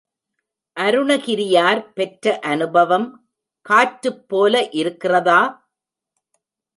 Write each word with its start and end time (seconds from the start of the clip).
அருணகிரியார் 0.77 1.81
பெற்ற 1.93 2.39
அநுபவம் 2.43 3.07
காற்றுப் 3.65 4.23
போல 4.27 4.63
இருக்கிறதா? 4.73 5.41